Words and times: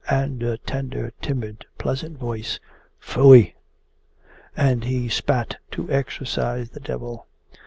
And 0.09 0.41
a 0.41 0.57
tender, 0.57 1.13
timid, 1.21 1.67
pleasant 1.77 2.17
voice. 2.17 2.59
Phui!' 2.99 3.53
And 4.57 4.83
he 4.83 5.09
spat 5.09 5.57
to 5.73 5.91
exorcise 5.91 6.71
the 6.71 6.79
devil. 6.79 7.27